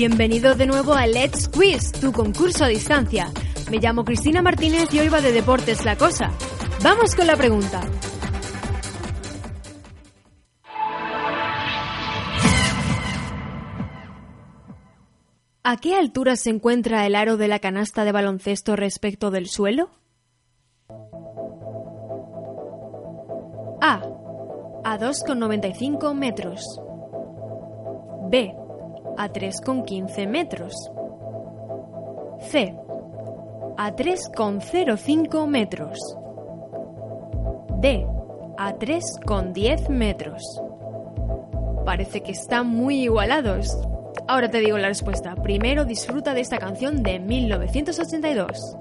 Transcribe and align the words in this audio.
Bienvenido 0.00 0.54
de 0.54 0.64
nuevo 0.64 0.94
a 0.94 1.06
Let's 1.06 1.46
Quiz, 1.46 1.92
tu 1.92 2.10
concurso 2.10 2.64
a 2.64 2.68
distancia. 2.68 3.30
Me 3.70 3.76
llamo 3.76 4.02
Cristina 4.02 4.40
Martínez 4.40 4.94
y 4.94 4.98
hoy 4.98 5.10
va 5.10 5.20
de 5.20 5.30
deportes 5.30 5.84
la 5.84 5.94
cosa. 5.96 6.30
Vamos 6.82 7.14
con 7.14 7.26
la 7.26 7.36
pregunta. 7.36 7.82
¿A 15.64 15.76
qué 15.76 15.96
altura 15.96 16.36
se 16.36 16.48
encuentra 16.48 17.04
el 17.04 17.14
aro 17.14 17.36
de 17.36 17.48
la 17.48 17.58
canasta 17.58 18.04
de 18.04 18.12
baloncesto 18.12 18.76
respecto 18.76 19.30
del 19.30 19.48
suelo? 19.48 19.90
A. 23.82 24.00
A 24.82 24.98
2,95 24.98 26.14
metros. 26.14 26.80
B. 28.30 28.59
A 29.22 29.28
3,15 29.28 30.26
metros. 30.26 30.72
C. 32.40 32.74
A 33.76 33.94
3,05 33.94 35.46
metros. 35.46 35.98
D. 37.82 38.06
A 38.56 38.72
3,10 38.72 39.90
metros. 39.90 40.42
Parece 41.84 42.22
que 42.22 42.32
están 42.32 42.68
muy 42.68 43.02
igualados. 43.02 43.76
Ahora 44.26 44.50
te 44.50 44.60
digo 44.60 44.78
la 44.78 44.88
respuesta. 44.88 45.34
Primero 45.34 45.84
disfruta 45.84 46.32
de 46.32 46.40
esta 46.40 46.56
canción 46.56 47.02
de 47.02 47.18
1982. 47.18 48.78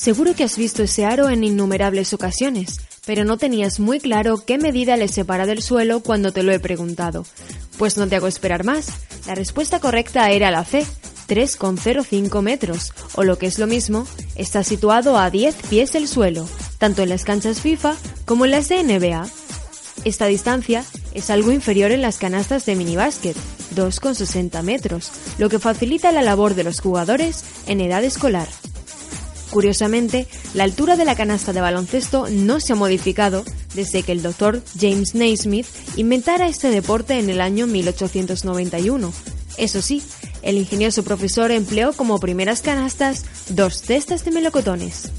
Seguro 0.00 0.34
que 0.34 0.44
has 0.44 0.56
visto 0.56 0.82
ese 0.82 1.04
aro 1.04 1.28
en 1.28 1.44
innumerables 1.44 2.14
ocasiones, 2.14 2.80
pero 3.04 3.26
no 3.26 3.36
tenías 3.36 3.80
muy 3.80 4.00
claro 4.00 4.42
qué 4.46 4.56
medida 4.56 4.96
le 4.96 5.08
separa 5.08 5.44
del 5.44 5.60
suelo 5.60 6.00
cuando 6.00 6.32
te 6.32 6.42
lo 6.42 6.52
he 6.52 6.58
preguntado. 6.58 7.26
Pues 7.76 7.98
no 7.98 8.08
te 8.08 8.16
hago 8.16 8.26
esperar 8.26 8.64
más. 8.64 8.86
La 9.26 9.34
respuesta 9.34 9.78
correcta 9.78 10.30
era 10.30 10.50
la 10.50 10.64
C, 10.64 10.86
3,05 11.28 12.40
metros, 12.40 12.94
o 13.14 13.24
lo 13.24 13.36
que 13.36 13.46
es 13.46 13.58
lo 13.58 13.66
mismo, 13.66 14.06
está 14.36 14.64
situado 14.64 15.18
a 15.18 15.28
10 15.28 15.54
pies 15.68 15.92
del 15.92 16.08
suelo, 16.08 16.48
tanto 16.78 17.02
en 17.02 17.10
las 17.10 17.24
canchas 17.24 17.60
FIFA 17.60 17.94
como 18.24 18.46
en 18.46 18.52
las 18.52 18.70
de 18.70 18.82
NBA. 18.82 19.28
Esta 20.06 20.24
distancia 20.28 20.82
es 21.12 21.28
algo 21.28 21.52
inferior 21.52 21.92
en 21.92 22.00
las 22.00 22.16
canastas 22.16 22.64
de 22.64 22.74
minibásquet, 22.74 23.36
2,60 23.76 24.62
metros, 24.62 25.10
lo 25.36 25.50
que 25.50 25.58
facilita 25.58 26.10
la 26.10 26.22
labor 26.22 26.54
de 26.54 26.64
los 26.64 26.80
jugadores 26.80 27.44
en 27.66 27.82
edad 27.82 28.02
escolar. 28.02 28.48
Curiosamente, 29.50 30.28
la 30.54 30.64
altura 30.64 30.96
de 30.96 31.04
la 31.04 31.16
canasta 31.16 31.52
de 31.52 31.60
baloncesto 31.60 32.28
no 32.30 32.60
se 32.60 32.72
ha 32.72 32.76
modificado 32.76 33.44
desde 33.74 34.02
que 34.02 34.12
el 34.12 34.22
doctor 34.22 34.62
James 34.78 35.14
Naismith 35.14 35.66
inventara 35.96 36.48
este 36.48 36.70
deporte 36.70 37.18
en 37.18 37.30
el 37.30 37.40
año 37.40 37.66
1891. 37.66 39.12
Eso 39.56 39.82
sí, 39.82 40.02
el 40.42 40.56
ingenioso 40.56 41.02
profesor 41.02 41.50
empleó 41.50 41.92
como 41.92 42.20
primeras 42.20 42.62
canastas 42.62 43.24
dos 43.48 43.82
cestas 43.82 44.24
de 44.24 44.30
melocotones. 44.30 45.10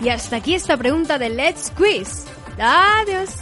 Y 0.00 0.08
hasta 0.08 0.36
aquí 0.36 0.54
esta 0.54 0.76
pregunta 0.76 1.18
de 1.18 1.28
Let's 1.28 1.70
Quiz. 1.76 2.24
Adiós. 2.58 3.41